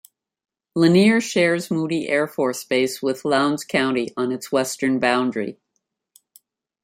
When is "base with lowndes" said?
2.63-3.63